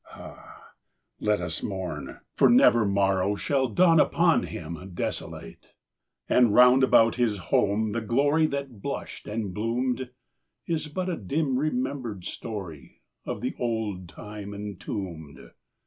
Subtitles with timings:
[0.13, 0.71] (Ah,
[1.19, 2.21] let us mourn!
[2.35, 5.75] for never morrow Shall dawn upon him desolate!)
[6.27, 10.09] And round about his home the glory That blushed and bloomed,
[10.65, 15.51] Is but a dim remembered story Of the old time entombed.